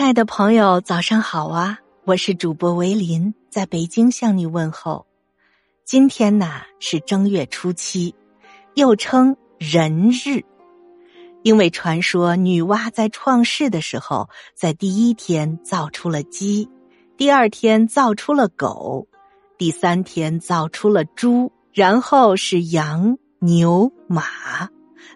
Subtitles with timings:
[0.00, 1.78] 亲爱的朋友，早上好啊！
[2.06, 5.04] 我是主播维林，在北京向你问候。
[5.84, 8.14] 今天呢是正月初七，
[8.72, 10.42] 又称人日，
[11.42, 16.66] 因为传说女娲在创世的时候，在第一天造出了鸡，
[17.18, 19.06] 第二天造出了狗，
[19.58, 24.24] 第三天造出了猪，然后是羊、牛、马，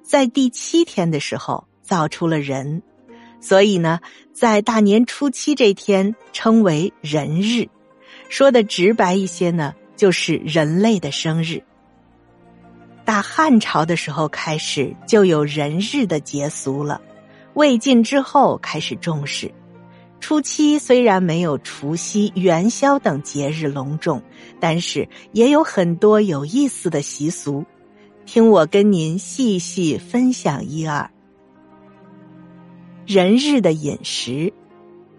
[0.02, 2.82] 在第七天的时候造出了人。
[3.44, 4.00] 所以呢，
[4.32, 7.68] 在大年初七这天称为人日，
[8.30, 11.62] 说的直白一些呢，就是人类的生日。
[13.04, 17.02] 大汉朝的时候开始就有人日的节俗了，
[17.52, 19.52] 魏晋之后开始重视。
[20.20, 24.22] 初七虽然没有除夕、元宵等节日隆重，
[24.58, 27.62] 但是也有很多有意思的习俗，
[28.24, 31.10] 听我跟您细细分享一二。
[33.06, 34.54] 人日的饮食，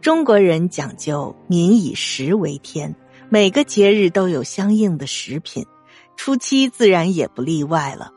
[0.02, 2.96] 中国人讲究民以食为天，
[3.30, 5.68] 每个节日都有相应的食品，
[6.16, 8.12] 初七自然也不例外了。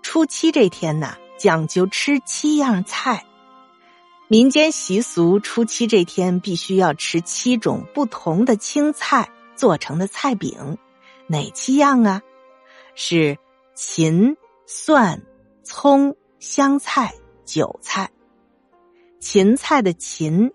[0.00, 3.26] 初七这天呐，讲究吃七样菜。
[4.28, 10.78] 民间习俗，初七这天必须要吃七种不同的青菜做成的菜饼，
[11.26, 12.22] 哪七样啊？
[12.94, 13.36] 是
[13.74, 15.22] 芹、蒜、
[15.62, 17.12] 葱、香菜、
[17.44, 18.10] 韭菜。
[19.20, 20.50] 芹菜的芹，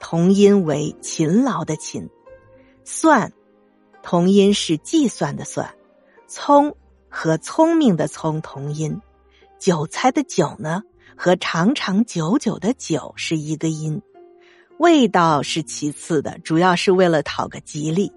[0.00, 2.08] 同音为勤劳的勤；
[2.84, 3.30] 蒜，
[4.02, 5.68] 同音是计算的算；
[6.26, 6.76] 葱
[7.10, 9.00] 和聪明的聪同音；
[9.58, 10.82] 韭菜的韭呢，
[11.14, 14.00] 和长长久久的久是一个音。
[14.78, 18.10] 味道是其次的，主要是为了讨个吉利。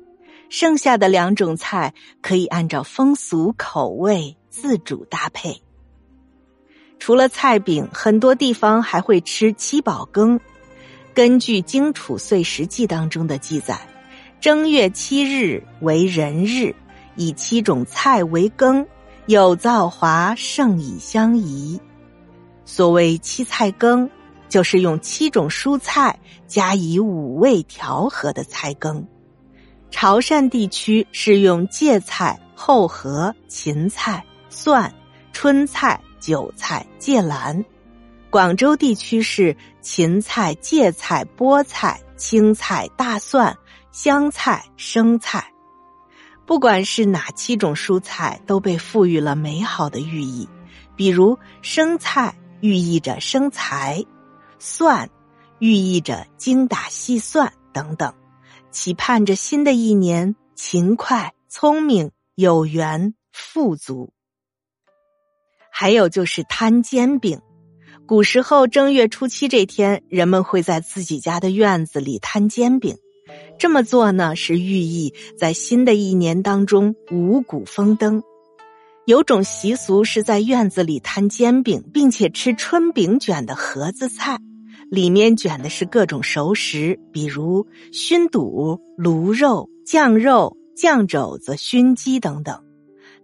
[0.49, 5.62] 剩下的两种菜可以按照风俗口味自主搭配。
[7.05, 10.39] 除了菜饼，很多地方还会吃七宝羹。
[11.13, 13.77] 根据《荆楚岁时记》当中的记载，
[14.39, 16.73] 正月七日为人日，
[17.17, 18.87] 以七种菜为羹，
[19.25, 21.77] 有造华，盛以相宜。
[22.63, 24.09] 所谓七菜羹，
[24.47, 29.05] 就是用七种蔬菜加以五味调和的菜羹。
[29.91, 34.89] 潮汕地区是用芥菜、厚荷、芹菜、蒜、
[35.33, 35.99] 春菜。
[36.23, 37.65] 韭菜、芥兰，
[38.29, 43.57] 广州地区是芹菜、芥菜、菠菜、青菜、大蒜、
[43.91, 45.51] 香菜、生菜。
[46.45, 50.47] 不管是哪七种蔬菜，都被赋予了美好的寓意。
[50.95, 54.05] 比如生菜寓意着生财，
[54.59, 55.09] 蒜
[55.59, 58.13] 寓意着精打细算等等，
[58.71, 64.13] 期盼着新的一年勤快、聪明、有缘、富足。
[65.75, 67.39] 还有就是摊煎饼，
[68.05, 72.95] 古时候正月初七这天，人们会在自己家的院子里摊煎饼。
[73.57, 78.21] 这么做呢，是寓意在新的一年当中五谷丰登。
[79.07, 84.37] 有种习俗是在院子里摊煎饼，并且吃春饼卷的盒子菜，
[84.91, 92.61] 里面卷的是各种熟食，比如熏肚、卤肉、酱肉、酱肘子、熏鸡等等。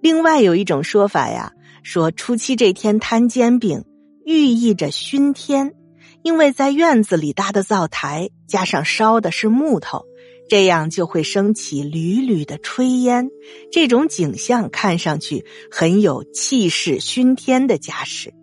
[0.01, 1.53] 另外有一种说法呀。
[1.91, 3.83] 说初七这天摊煎饼，
[4.23, 5.73] 寓意着熏天，
[6.21, 10.05] 因为在院子里搭的灶台，加上烧的是木头，
[10.47, 13.31] 这样就会升起缕缕的炊烟，
[13.71, 18.35] 这种景象看上去很有气势熏天的架势。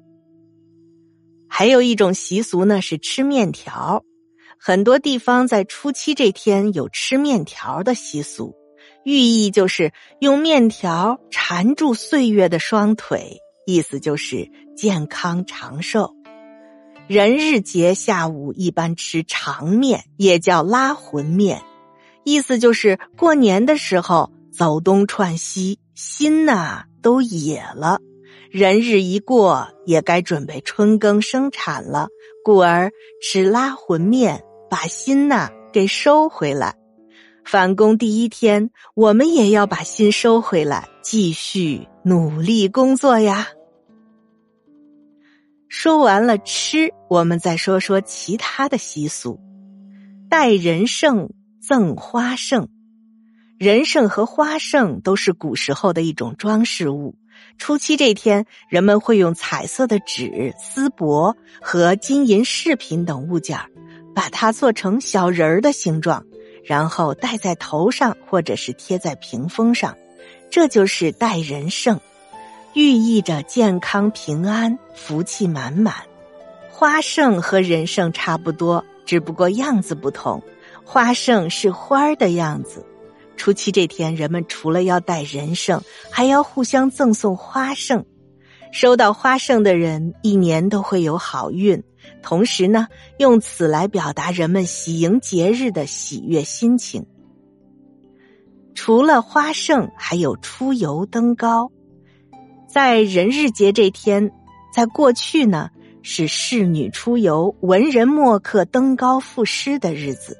[1.47, 4.03] 还有一种习俗呢，是吃面条，
[4.59, 8.57] 很多地方在初七这天有吃面条的习俗。
[9.06, 16.17] 寓意就是用面条缠住岁月的双腿，意思就是健康长寿。
[17.06, 21.62] 人日节下午一般吃长面，也叫拉魂面，
[22.25, 28.00] 意思就是过年的时候走东串西，心呐都野了。
[28.50, 32.09] 人日一过，也该准备春耕生产了，
[32.43, 32.91] 故而
[33.22, 36.75] 吃拉魂面，把心呐给收回来。
[37.47, 43.47] 返工第一天，我们也要把心收回来，继续努力工作呀。
[45.69, 49.39] 说完了吃，我们再说说其他的习俗。
[50.28, 51.28] 带人参
[51.60, 52.69] 赠花胜，
[53.59, 57.15] 人参和花胜都是古时候的一种装饰物。
[57.59, 63.57] 初七这天，人们会用彩色的纸、丝帛和金银饰品等物件
[64.16, 66.25] 把它做成小人儿的形状。
[66.66, 69.97] 然后戴在头上，或者是贴在屏风上，
[70.51, 72.01] 这就是戴人胜，
[72.74, 75.95] 寓意着健康平安、福气满满。
[76.71, 80.42] 花胜和人胜差不多，只不过样子不同。
[80.84, 82.84] 花圣是花儿的样子。
[83.36, 85.80] 初七这天，人们除了要戴人参，
[86.10, 88.04] 还要互相赠送花圣。
[88.72, 91.83] 收到花圣的人，一年都会有好运。
[92.23, 92.89] 同时呢，
[93.19, 97.07] 用此来表达人们喜迎节日的喜悦心情。
[98.75, 101.71] 除了花盛，还有出游登高。
[102.69, 104.33] 在人日节这天，
[104.75, 105.71] 在过去呢，
[106.03, 110.37] 是仕女出游、文人墨客登高赋诗的日子。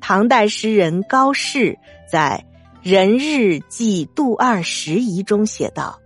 [0.00, 1.76] 唐代诗人高适
[2.08, 2.46] 在
[2.88, 5.98] 《人日记杜二十遗》中写道：“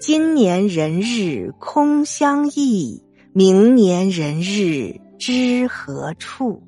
[0.00, 6.62] 今年人日空相忆，明年人日知何处？”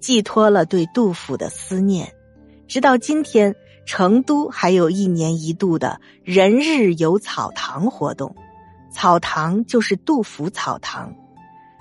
[0.00, 2.12] 寄托了对杜甫的思念。
[2.68, 8.34] 直到今天，成都还有一年一度的人日游草堂活动，
[8.92, 11.14] 草堂就是杜甫草堂。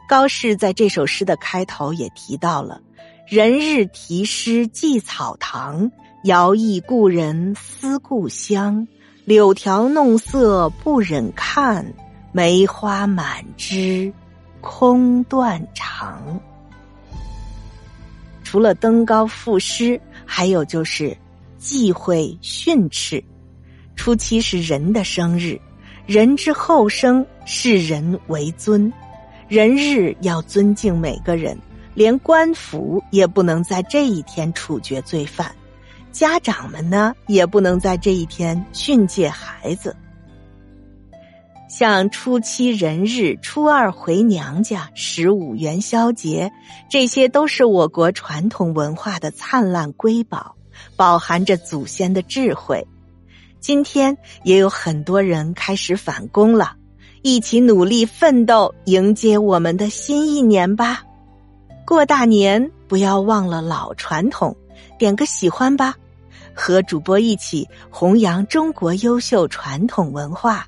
[0.07, 2.81] 高适在这首诗的开头也提到了
[3.27, 5.91] “人日题诗寄草堂，
[6.24, 8.88] 遥忆故人思故乡。
[9.24, 11.94] 柳条弄色不忍看，
[12.35, 14.11] 梅花满枝
[14.59, 16.37] 空断肠。”
[18.43, 19.97] 除了登高赋诗。
[20.27, 21.15] 还有就是
[21.59, 23.23] 忌讳训斥。
[23.95, 25.57] 初七是人的生日，
[26.07, 28.91] 人之后生，视人为尊。
[29.47, 31.55] 人日要尊敬每个人，
[31.93, 35.55] 连官府也不能在这一天处决罪犯，
[36.11, 39.95] 家长们呢也不能在这一天训诫孩子。
[41.77, 46.50] 像初七人日、初二回娘家、十五元宵节，
[46.89, 50.56] 这些都是我国传统文化的灿烂瑰宝，
[50.95, 52.88] 饱含着祖先的智慧。
[53.60, 56.77] 今天也有很多人开始返工了，
[57.24, 61.04] 一起努力奋斗，迎接我们的新一年吧！
[61.86, 64.56] 过大年不要忘了老传统，
[64.98, 65.94] 点个喜欢吧，
[66.54, 70.66] 和主播一起弘扬中国优秀传统文化。